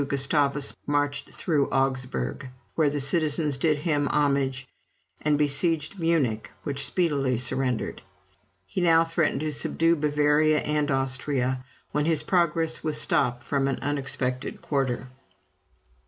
Gustavus 0.07 0.75
marched 0.87 1.29
through 1.29 1.69
Augsburg, 1.69 2.49
where 2.73 2.89
the 2.89 2.99
citizens 2.99 3.59
did 3.59 3.77
him 3.77 4.07
homage, 4.07 4.67
and 5.21 5.37
besieged 5.37 5.99
Munich, 5.99 6.49
which 6.63 6.83
speedily 6.87 7.37
surrendered. 7.37 8.01
He 8.65 8.81
now 8.81 9.03
threatened 9.03 9.41
to 9.41 9.53
subdue 9.53 9.95
Bavaria 9.95 10.61
and 10.61 10.89
Austria, 10.89 11.63
when 11.91 12.05
his 12.05 12.23
progress 12.23 12.83
was 12.83 12.99
stopped 12.99 13.43
from 13.43 13.67
an 13.67 13.77
unexpected 13.83 14.59
quarter. 14.63 15.07